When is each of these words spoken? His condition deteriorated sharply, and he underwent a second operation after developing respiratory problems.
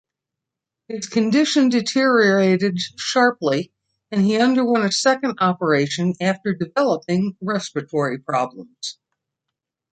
His 0.87 1.05
condition 1.07 1.69
deteriorated 1.69 2.79
sharply, 2.97 3.71
and 4.09 4.21
he 4.25 4.35
underwent 4.39 4.85
a 4.85 4.91
second 4.91 5.37
operation 5.39 6.15
after 6.19 6.55
developing 6.55 7.37
respiratory 7.39 8.17
problems. 8.17 8.97